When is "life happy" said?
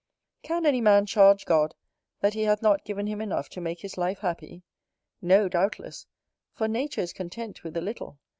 3.99-4.63